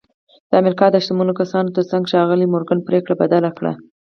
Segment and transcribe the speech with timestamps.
[0.49, 3.71] د امریکا د شتمنو کسانو ترڅنګ ښاغلي مورګان پرېکړه بدله کړه